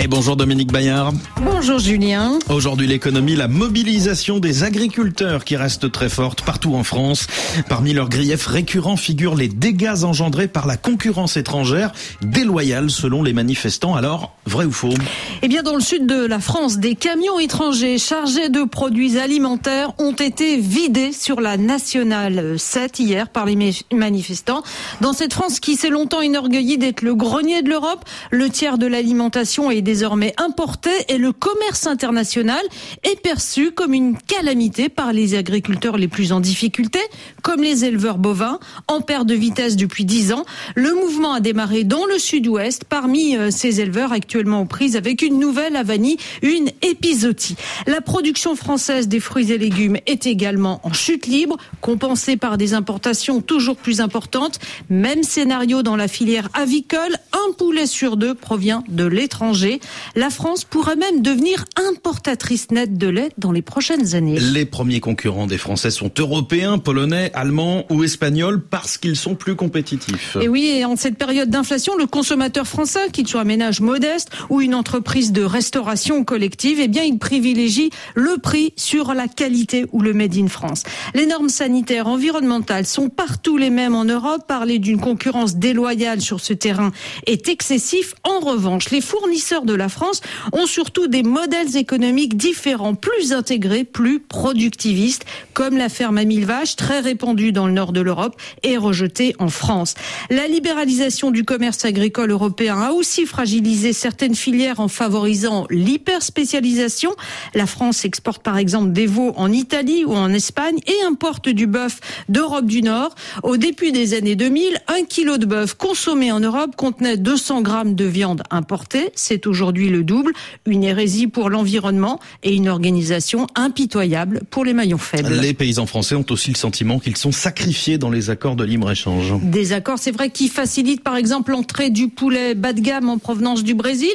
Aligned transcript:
Et 0.00 0.06
bonjour 0.06 0.36
Dominique 0.36 0.70
Bayard. 0.70 1.12
Bonjour 1.42 1.80
Julien. 1.80 2.38
Aujourd'hui 2.48 2.86
l'économie, 2.86 3.34
la 3.34 3.48
mobilisation 3.48 4.38
des 4.38 4.62
agriculteurs 4.62 5.44
qui 5.44 5.56
reste 5.56 5.90
très 5.90 6.08
forte 6.08 6.42
partout 6.42 6.76
en 6.76 6.84
France. 6.84 7.26
Parmi 7.68 7.92
leurs 7.92 8.08
griefs 8.08 8.46
récurrents 8.46 8.96
figurent 8.96 9.34
les 9.34 9.48
dégâts 9.48 10.04
engendrés 10.04 10.46
par 10.46 10.68
la 10.68 10.76
concurrence 10.76 11.36
étrangère, 11.36 11.90
déloyale 12.22 12.90
selon 12.90 13.24
les 13.24 13.32
manifestants. 13.32 13.96
Alors, 13.96 14.36
vrai 14.46 14.66
ou 14.66 14.70
faux? 14.70 14.94
Eh 15.42 15.48
bien, 15.48 15.64
dans 15.64 15.74
le 15.74 15.80
sud 15.80 16.06
de 16.06 16.24
la 16.24 16.38
France, 16.38 16.78
des 16.78 16.94
camions 16.94 17.40
étrangers 17.40 17.98
chargés 17.98 18.50
de 18.50 18.62
produits 18.62 19.18
alimentaires 19.18 19.94
ont 19.98 20.12
été 20.12 20.58
vidés 20.58 21.10
sur 21.10 21.40
la 21.40 21.56
nationale 21.56 22.54
7 22.56 23.00
hier 23.00 23.28
par 23.28 23.46
les 23.46 23.72
manifestants. 23.92 24.62
Dans 25.00 25.12
cette 25.12 25.34
France 25.34 25.58
qui 25.58 25.74
s'est 25.74 25.90
longtemps 25.90 26.22
enorgueillie 26.22 26.78
d'être 26.78 27.02
le 27.02 27.16
grenier 27.16 27.62
de 27.62 27.68
l'Europe, 27.68 28.04
le 28.30 28.48
tiers 28.48 28.78
de 28.78 28.86
l'alimentation 28.86 29.72
est 29.72 29.87
désormais 29.88 30.34
importé 30.36 30.90
et 31.08 31.16
le 31.16 31.32
commerce 31.32 31.86
international 31.86 32.60
est 33.04 33.18
perçu 33.22 33.70
comme 33.70 33.94
une 33.94 34.18
calamité 34.18 34.90
par 34.90 35.14
les 35.14 35.34
agriculteurs 35.34 35.96
les 35.96 36.08
plus 36.08 36.30
en 36.32 36.40
difficulté, 36.40 36.98
comme 37.40 37.62
les 37.62 37.86
éleveurs 37.86 38.18
bovins, 38.18 38.58
en 38.86 39.00
perte 39.00 39.26
de 39.26 39.34
vitesse 39.34 39.76
depuis 39.76 40.04
10 40.04 40.32
ans. 40.34 40.44
Le 40.74 40.92
mouvement 40.92 41.32
a 41.32 41.40
démarré 41.40 41.84
dans 41.84 42.04
le 42.04 42.18
sud-ouest 42.18 42.84
parmi 42.84 43.34
euh, 43.34 43.50
ces 43.50 43.80
éleveurs 43.80 44.12
actuellement 44.12 44.60
aux 44.60 44.66
prises 44.66 44.94
avec 44.94 45.22
une 45.22 45.38
nouvelle 45.38 45.74
à 45.74 45.84
vanille, 45.84 46.18
une 46.42 46.68
épisodie. 46.82 47.56
La 47.86 48.02
production 48.02 48.56
française 48.56 49.08
des 49.08 49.20
fruits 49.20 49.52
et 49.52 49.56
légumes 49.56 49.96
est 50.04 50.26
également 50.26 50.82
en 50.82 50.92
chute 50.92 51.26
libre, 51.26 51.56
compensée 51.80 52.36
par 52.36 52.58
des 52.58 52.74
importations 52.74 53.40
toujours 53.40 53.76
plus 53.76 54.02
importantes. 54.02 54.58
Même 54.90 55.22
scénario 55.22 55.82
dans 55.82 55.96
la 55.96 56.08
filière 56.08 56.50
avicole, 56.52 57.16
un 57.32 57.52
poulet 57.54 57.86
sur 57.86 58.18
deux 58.18 58.34
provient 58.34 58.84
de 58.88 59.06
l'étranger. 59.06 59.77
La 60.14 60.30
France 60.30 60.64
pourrait 60.64 60.96
même 60.96 61.22
devenir 61.22 61.64
importatrice 61.76 62.70
nette 62.70 62.96
de 62.96 63.08
lait 63.08 63.30
dans 63.38 63.52
les 63.52 63.62
prochaines 63.62 64.14
années. 64.14 64.38
Les 64.38 64.64
premiers 64.64 65.00
concurrents 65.00 65.46
des 65.46 65.58
Français 65.58 65.90
sont 65.90 66.10
européens, 66.18 66.78
polonais, 66.78 67.30
allemands 67.34 67.84
ou 67.90 68.04
espagnols 68.04 68.62
parce 68.62 68.98
qu'ils 68.98 69.16
sont 69.16 69.34
plus 69.34 69.56
compétitifs. 69.56 70.36
Et 70.40 70.48
oui, 70.48 70.66
et 70.66 70.84
en 70.84 70.96
cette 70.96 71.16
période 71.16 71.50
d'inflation, 71.50 71.96
le 71.96 72.06
consommateur 72.06 72.66
français, 72.66 73.10
qu'il 73.12 73.26
soit 73.26 73.40
un 73.40 73.44
ménage 73.44 73.80
modeste 73.80 74.30
ou 74.50 74.60
une 74.60 74.74
entreprise 74.74 75.32
de 75.32 75.42
restauration 75.42 76.24
collective, 76.24 76.78
eh 76.80 76.88
bien, 76.88 77.02
il 77.02 77.18
privilégie 77.18 77.90
le 78.14 78.38
prix 78.38 78.72
sur 78.76 79.14
la 79.14 79.28
qualité 79.28 79.86
ou 79.92 80.00
le 80.00 80.12
made 80.12 80.36
in 80.36 80.48
France. 80.48 80.82
Les 81.14 81.26
normes 81.26 81.48
sanitaires, 81.48 82.06
environnementales 82.06 82.86
sont 82.86 83.08
partout 83.08 83.56
les 83.56 83.70
mêmes 83.70 83.94
en 83.94 84.04
Europe. 84.04 84.46
Parler 84.46 84.78
d'une 84.78 85.00
concurrence 85.00 85.56
déloyale 85.56 86.20
sur 86.20 86.40
ce 86.40 86.52
terrain 86.52 86.92
est 87.26 87.48
excessif. 87.48 88.14
En 88.24 88.40
revanche, 88.40 88.90
les 88.90 89.00
fournisseurs 89.00 89.64
de 89.64 89.67
la 89.74 89.88
France 89.88 90.20
ont 90.52 90.66
surtout 90.66 91.06
des 91.06 91.22
modèles 91.22 91.76
économiques 91.76 92.36
différents, 92.36 92.94
plus 92.94 93.32
intégrés, 93.32 93.84
plus 93.84 94.20
productivistes, 94.20 95.24
comme 95.54 95.76
la 95.76 95.88
ferme 95.88 96.18
à 96.18 96.24
mille 96.24 96.46
vaches, 96.46 96.76
très 96.76 97.00
répandue 97.00 97.52
dans 97.52 97.66
le 97.66 97.72
nord 97.72 97.92
de 97.92 98.00
l'Europe 98.00 98.40
et 98.62 98.76
rejetée 98.76 99.34
en 99.38 99.48
France. 99.48 99.94
La 100.30 100.46
libéralisation 100.46 101.30
du 101.30 101.44
commerce 101.44 101.84
agricole 101.84 102.30
européen 102.30 102.80
a 102.80 102.92
aussi 102.92 103.26
fragilisé 103.26 103.92
certaines 103.92 104.34
filières 104.34 104.80
en 104.80 104.88
favorisant 104.88 105.66
l'hyperspécialisation. 105.70 107.14
La 107.54 107.66
France 107.66 108.04
exporte 108.04 108.42
par 108.42 108.56
exemple 108.56 108.92
des 108.92 109.06
veaux 109.06 109.32
en 109.36 109.52
Italie 109.52 110.04
ou 110.04 110.14
en 110.14 110.32
Espagne 110.32 110.78
et 110.86 111.04
importe 111.06 111.48
du 111.48 111.66
bœuf 111.66 112.00
d'Europe 112.28 112.66
du 112.66 112.82
Nord. 112.82 113.14
Au 113.42 113.56
début 113.56 113.92
des 113.92 114.14
années 114.14 114.36
2000, 114.36 114.78
un 114.88 115.04
kilo 115.04 115.38
de 115.38 115.46
bœuf 115.46 115.74
consommé 115.74 116.32
en 116.32 116.40
Europe 116.40 116.76
contenait 116.76 117.16
200 117.16 117.62
grammes 117.62 117.94
de 117.94 118.04
viande 118.04 118.42
importée 118.50 119.10
c'est 119.14 119.46
aujourd'hui 119.46 119.57
le 119.66 120.02
double, 120.02 120.32
une 120.66 120.84
hérésie 120.84 121.26
pour 121.26 121.50
l'environnement 121.50 122.20
et 122.42 122.54
une 122.54 122.68
organisation 122.68 123.46
impitoyable 123.54 124.42
pour 124.50 124.64
les 124.64 124.72
maillons 124.72 124.98
faibles. 124.98 125.34
Les 125.34 125.54
paysans 125.54 125.86
français 125.86 126.14
ont 126.14 126.24
aussi 126.30 126.50
le 126.50 126.56
sentiment 126.56 126.98
qu'ils 126.98 127.16
sont 127.16 127.32
sacrifiés 127.32 127.98
dans 127.98 128.10
les 128.10 128.30
accords 128.30 128.56
de 128.56 128.64
libre-échange. 128.64 129.34
Des 129.42 129.72
accords, 129.72 129.98
c'est 129.98 130.10
vrai, 130.10 130.30
qui 130.30 130.48
facilitent 130.48 131.02
par 131.02 131.16
exemple 131.16 131.52
l'entrée 131.52 131.90
du 131.90 132.08
poulet 132.08 132.54
bas 132.54 132.72
de 132.72 132.80
gamme 132.80 133.08
en 133.08 133.18
provenance 133.18 133.62
du 133.62 133.74
Brésil, 133.74 134.12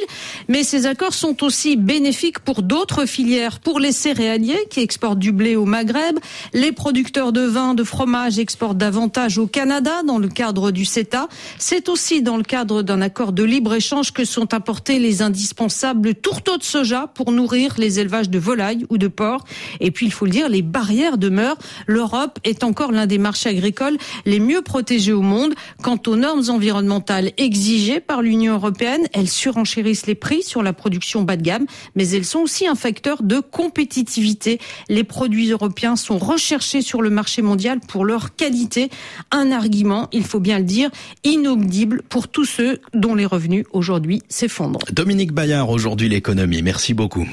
mais 0.48 0.62
ces 0.62 0.86
accords 0.86 1.14
sont 1.14 1.44
aussi 1.44 1.76
bénéfiques 1.76 2.38
pour 2.38 2.62
d'autres 2.62 3.06
filières, 3.06 3.60
pour 3.60 3.80
les 3.80 3.92
céréaliers 3.92 4.66
qui 4.70 4.80
exportent 4.80 5.18
du 5.18 5.32
blé 5.32 5.56
au 5.56 5.64
Maghreb, 5.64 6.18
les 6.52 6.72
producteurs 6.72 7.32
de 7.32 7.42
vin, 7.42 7.74
de 7.74 7.84
fromage 7.84 8.38
exportent 8.38 8.78
davantage 8.78 9.38
au 9.38 9.46
Canada 9.46 10.02
dans 10.06 10.18
le 10.18 10.28
cadre 10.28 10.70
du 10.70 10.84
CETA. 10.84 11.28
C'est 11.58 11.88
aussi 11.88 12.22
dans 12.22 12.36
le 12.36 12.42
cadre 12.42 12.82
d'un 12.82 13.00
accord 13.00 13.32
de 13.32 13.42
libre-échange 13.42 14.12
que 14.12 14.24
sont 14.24 14.52
apportés 14.54 14.98
les 14.98 15.22
indispensables 15.34 16.14
tourteaux 16.14 16.58
de 16.58 16.62
soja 16.62 17.08
pour 17.08 17.32
nourrir 17.32 17.74
les 17.76 17.98
élevages 17.98 18.30
de 18.30 18.38
volailles 18.38 18.86
ou 18.88 18.98
de 18.98 19.08
porcs. 19.08 19.44
Et 19.80 19.90
puis, 19.90 20.06
il 20.06 20.12
faut 20.12 20.26
le 20.26 20.30
dire, 20.30 20.48
les 20.48 20.62
barrières 20.62 21.18
demeurent. 21.18 21.58
L'Europe 21.88 22.38
est 22.44 22.62
encore 22.62 22.92
l'un 22.92 23.06
des 23.06 23.18
marchés 23.18 23.48
agricoles 23.48 23.96
les 24.26 24.38
mieux 24.38 24.62
protégés 24.62 25.12
au 25.12 25.22
monde. 25.22 25.54
Quant 25.82 25.98
aux 26.06 26.14
normes 26.14 26.44
environnementales 26.48 27.32
exigées 27.36 27.98
par 27.98 28.22
l'Union 28.22 28.54
européenne, 28.54 29.08
elles 29.12 29.28
surenchérissent 29.28 30.06
les 30.06 30.14
prix 30.14 30.44
sur 30.44 30.62
la 30.62 30.72
production 30.72 31.22
bas 31.22 31.36
de 31.36 31.42
gamme, 31.42 31.66
mais 31.96 32.08
elles 32.10 32.24
sont 32.24 32.38
aussi 32.38 32.68
un 32.68 32.76
facteur 32.76 33.24
de 33.24 33.40
compétitivité. 33.40 34.60
Les 34.88 35.02
produits 35.02 35.50
européens 35.50 35.96
sont 35.96 36.18
recherchés 36.18 36.80
sur 36.80 37.02
le 37.02 37.10
marché 37.10 37.42
mondial 37.42 37.80
pour 37.80 38.04
leur 38.04 38.36
qualité. 38.36 38.88
Un 39.32 39.50
argument, 39.50 40.08
il 40.12 40.22
faut 40.22 40.40
bien 40.40 40.58
le 40.58 40.64
dire, 40.64 40.90
inaudible 41.24 42.02
pour 42.08 42.28
tous 42.28 42.44
ceux 42.44 42.80
dont 42.92 43.16
les 43.16 43.26
revenus 43.26 43.64
aujourd'hui 43.72 44.22
s'effondrent. 44.28 44.84
Dominique 45.24 45.36
Bayard, 45.36 45.70
aujourd'hui 45.70 46.10
l'économie. 46.10 46.60
Merci 46.60 46.92
beaucoup. 46.92 47.26